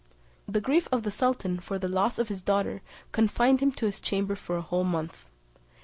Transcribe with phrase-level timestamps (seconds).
[0.47, 4.01] The grief of the sultan for the loss of his daughter confined him to his
[4.01, 5.27] chamber for a whole month.